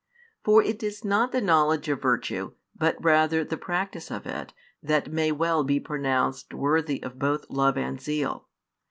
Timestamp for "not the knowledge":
1.05-1.87